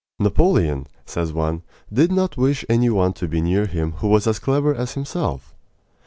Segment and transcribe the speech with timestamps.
[0.17, 1.61] "Napoleon," says one,
[1.93, 5.53] "did not wish any one to be near him who was as clever as himself."